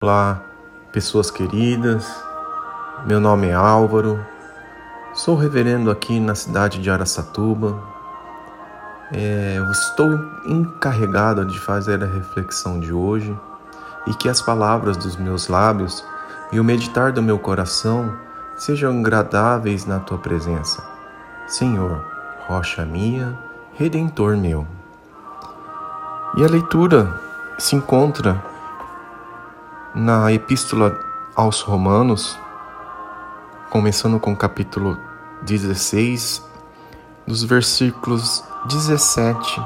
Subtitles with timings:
[0.00, 0.40] Olá,
[0.92, 2.08] pessoas queridas.
[3.04, 4.24] Meu nome é Álvaro.
[5.12, 7.76] Sou reverendo aqui na cidade de Araçatuba.
[9.12, 10.08] É, estou
[10.46, 13.36] encarregado de fazer a reflexão de hoje
[14.06, 16.04] e que as palavras dos meus lábios
[16.52, 18.16] e o meditar do meu coração
[18.56, 20.80] sejam agradáveis na tua presença.
[21.48, 22.04] Senhor,
[22.46, 23.36] rocha minha,
[23.74, 24.64] redentor meu.
[26.36, 27.12] E a leitura
[27.58, 28.40] se encontra
[29.98, 30.96] na Epístola
[31.34, 32.38] aos Romanos,
[33.68, 34.96] começando com o capítulo
[35.42, 36.40] 16,
[37.26, 39.60] dos versículos 17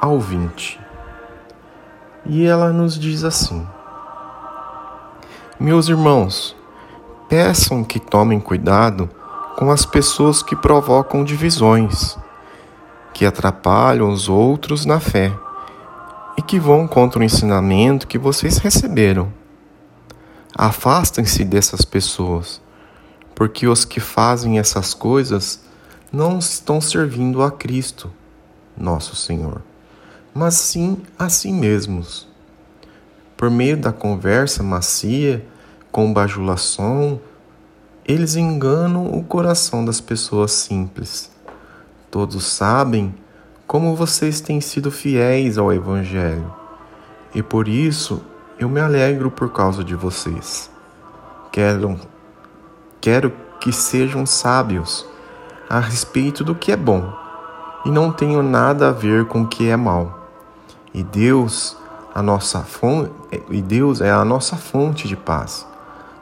[0.00, 0.80] ao 20.
[2.26, 3.64] E ela nos diz assim:
[5.60, 6.56] Meus irmãos,
[7.28, 9.08] peçam que tomem cuidado
[9.56, 12.18] com as pessoas que provocam divisões,
[13.14, 15.32] que atrapalham os outros na fé
[16.40, 19.30] e que vão contra o ensinamento que vocês receberam.
[20.56, 22.62] Afastem-se dessas pessoas,
[23.34, 25.60] porque os que fazem essas coisas
[26.10, 28.10] não estão servindo a Cristo,
[28.74, 29.60] nosso Senhor,
[30.32, 32.26] mas sim a si mesmos.
[33.36, 35.46] Por meio da conversa macia,
[35.92, 37.20] com bajulação,
[38.02, 41.30] eles enganam o coração das pessoas simples.
[42.10, 43.14] Todos sabem
[43.70, 46.52] como vocês têm sido fiéis ao Evangelho,
[47.32, 48.20] e por isso
[48.58, 50.68] eu me alegro por causa de vocês.
[51.52, 51.96] Quero,
[53.00, 55.06] quero que sejam sábios
[55.68, 57.12] a respeito do que é bom,
[57.84, 60.18] e não tenho nada a ver com o que é mal.
[60.92, 61.76] E Deus,
[62.12, 63.12] a nossa fonte,
[63.50, 65.64] e Deus é a nossa fonte de paz.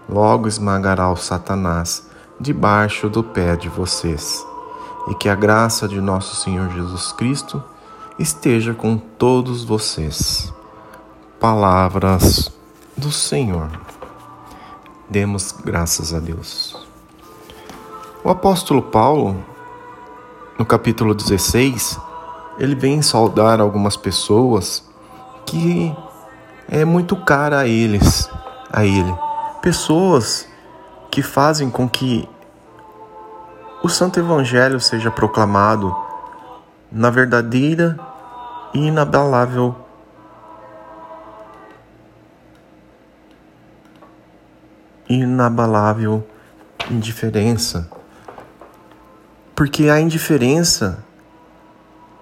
[0.07, 2.07] Logo esmagará o Satanás
[2.39, 4.47] debaixo do pé de vocês
[5.09, 7.62] e que a graça de nosso Senhor Jesus Cristo
[8.19, 10.53] esteja com todos vocês.
[11.41, 12.51] Palavras
[12.97, 13.70] do Senhor.
[15.09, 16.77] Demos graças a Deus.
[18.23, 19.42] O apóstolo Paulo,
[20.59, 21.98] no capítulo 16,
[22.58, 24.85] ele vem saudar algumas pessoas
[25.46, 25.95] que
[26.69, 28.29] é muito cara a eles,
[28.70, 29.14] a ele.
[29.63, 30.46] Pessoas
[31.11, 32.29] que fazem com que
[33.83, 35.96] o Santo Evangelho seja proclamado
[36.90, 37.98] na verdadeira
[38.74, 39.74] e inabalável
[45.08, 46.27] inabalável
[46.90, 47.89] indiferença.
[49.55, 51.05] Porque a indiferença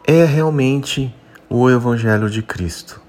[0.07, 1.13] é realmente
[1.49, 3.01] o Evangelho de Cristo.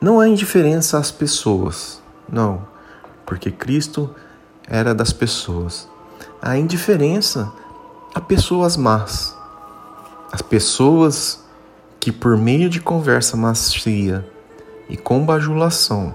[0.00, 2.66] Não é indiferença às pessoas, não,
[3.26, 4.14] porque Cristo
[4.66, 5.89] era das pessoas
[6.42, 7.52] a indiferença
[8.14, 9.36] a pessoas más.
[10.32, 11.44] As pessoas
[11.98, 14.26] que, por meio de conversa macia
[14.88, 16.14] e com bajulação,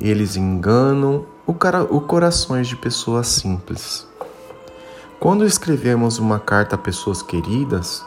[0.00, 4.06] eles enganam o, cara, o corações de pessoas simples.
[5.20, 8.04] Quando escrevemos uma carta a pessoas queridas,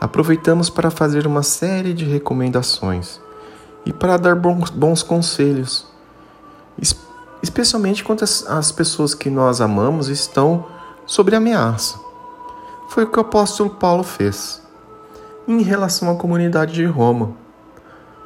[0.00, 3.20] aproveitamos para fazer uma série de recomendações
[3.86, 5.86] e para dar bons, bons conselhos
[7.42, 10.66] especialmente quando as, as pessoas que nós amamos estão
[11.06, 11.98] sob ameaça.
[12.88, 14.62] Foi o que o apóstolo Paulo fez.
[15.46, 17.32] Em relação à comunidade de Roma,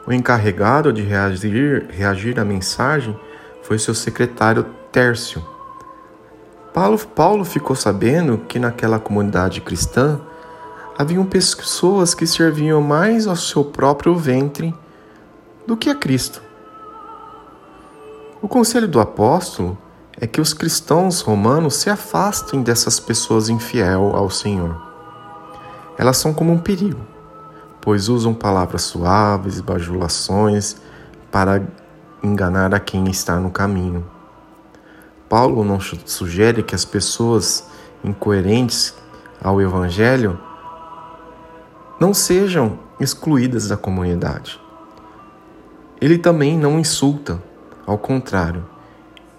[0.06, 3.18] o encarregado de reagir, reagir à mensagem
[3.62, 5.42] foi seu secretário Tércio.
[6.74, 10.20] Paulo, Paulo ficou sabendo que naquela comunidade cristã
[10.98, 14.74] haviam pessoas que serviam mais ao seu próprio ventre
[15.66, 16.42] do que a Cristo.
[18.42, 19.78] O conselho do apóstolo
[20.20, 24.82] é que os cristãos romanos se afastem dessas pessoas infiel ao Senhor.
[25.96, 26.98] Elas são como um perigo,
[27.80, 30.74] pois usam palavras suaves, bajulações
[31.30, 31.62] para
[32.20, 34.04] enganar a quem está no caminho.
[35.28, 37.64] Paulo não sugere que as pessoas
[38.02, 38.92] incoerentes
[39.40, 40.36] ao Evangelho
[42.00, 44.60] não sejam excluídas da comunidade.
[46.00, 47.40] Ele também não insulta
[47.86, 48.64] ao contrário,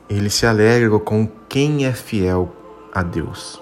[0.09, 2.51] ele se alegra com quem é fiel
[2.93, 3.61] a Deus.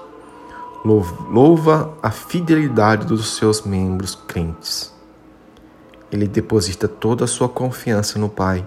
[0.84, 4.92] Louva a fidelidade dos seus membros crentes.
[6.12, 8.66] Ele deposita toda a sua confiança no Pai,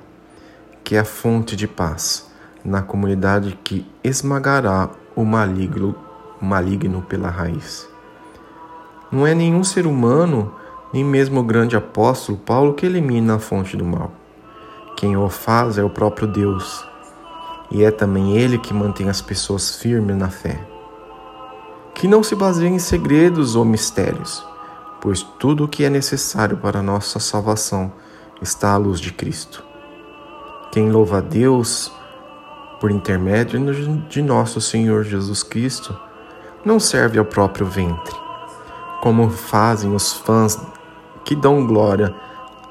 [0.84, 2.30] que é a fonte de paz,
[2.64, 5.94] na comunidade que esmagará o maligno,
[6.40, 7.88] maligno pela raiz.
[9.10, 10.54] Não é nenhum ser humano,
[10.92, 14.12] nem mesmo o grande apóstolo Paulo, que elimina a fonte do mal
[14.96, 16.84] quem o faz é o próprio Deus,
[17.70, 20.60] e é também Ele que mantém as pessoas firmes na fé.
[21.94, 24.46] Que não se baseiem em segredos ou mistérios,
[25.00, 27.92] pois tudo o que é necessário para nossa salvação
[28.40, 29.64] está à luz de Cristo.
[30.70, 31.92] Quem louva a Deus
[32.80, 33.60] por intermédio
[34.08, 35.96] de nosso Senhor Jesus Cristo
[36.64, 38.14] não serve ao próprio ventre,
[39.02, 40.58] como fazem os fãs
[41.24, 42.14] que dão glória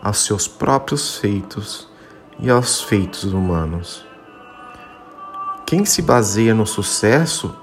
[0.02, 1.93] aos seus próprios feitos
[2.44, 4.06] e aos feitos humanos.
[5.66, 7.56] Quem se baseia no sucesso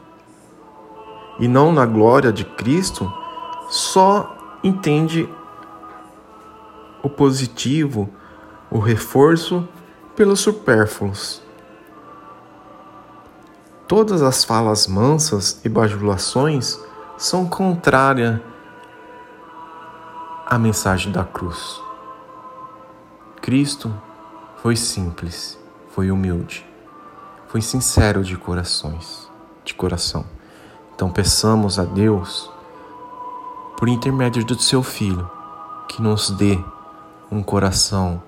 [1.38, 3.12] e não na glória de Cristo
[3.68, 5.28] só entende
[7.02, 8.08] o positivo,
[8.70, 9.68] o reforço
[10.16, 11.42] pelos supérfluos.
[13.86, 16.80] Todas as falas mansas e bajulações
[17.18, 18.40] são contrárias
[20.46, 21.82] à mensagem da cruz.
[23.42, 23.92] Cristo
[24.62, 25.58] foi simples,
[25.88, 26.66] foi humilde,
[27.48, 29.26] foi sincero de corações,
[29.64, 30.26] de coração.
[30.94, 32.50] Então peçamos a Deus
[33.78, 35.28] por intermédio do seu filho
[35.88, 36.62] que nos dê
[37.32, 38.22] um coração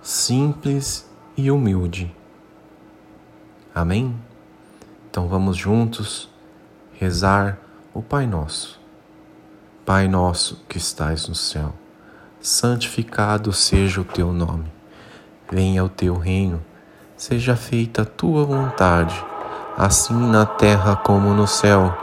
[0.00, 2.14] simples e humilde.
[3.74, 4.14] Amém?
[5.10, 6.28] Então vamos juntos
[6.92, 7.58] rezar
[7.92, 8.80] o Pai Nosso.
[9.84, 11.74] Pai nosso que estais no céu,
[12.40, 14.72] santificado seja o teu nome.
[15.52, 16.64] Venha o teu reino,
[17.16, 19.14] seja feita a tua vontade,
[19.76, 21.94] assim na terra como no céu.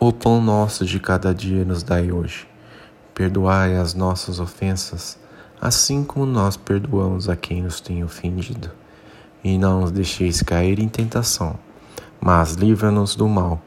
[0.00, 2.46] O pão nosso de cada dia nos dai hoje.
[3.14, 5.16] Perdoai as nossas ofensas,
[5.60, 8.70] assim como nós perdoamos a quem nos tem ofendido.
[9.44, 11.56] E não nos deixeis cair em tentação,
[12.20, 13.62] mas livra-nos do mal,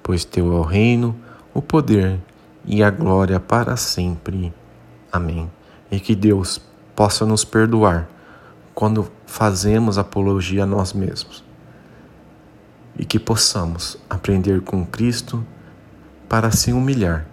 [0.00, 1.14] pois teu é o reino,
[1.52, 2.20] o poder
[2.64, 4.54] e a glória para sempre.
[5.12, 5.50] Amém.
[5.90, 6.60] E que Deus
[6.94, 8.13] possa nos perdoar
[8.74, 11.44] quando fazemos apologia a nós mesmos.
[12.96, 15.44] E que possamos aprender com Cristo
[16.28, 17.26] para se humilhar,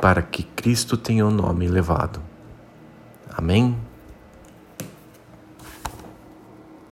[0.00, 2.20] para que Cristo tenha o nome elevado.
[3.30, 3.76] Amém?